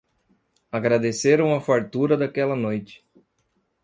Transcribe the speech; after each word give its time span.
Agradeceram 0.71 1.53
a 1.53 1.61
fartura 1.61 2.17
daquela 2.17 2.55
noite 2.55 3.05